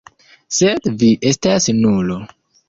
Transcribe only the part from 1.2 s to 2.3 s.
estas nulo.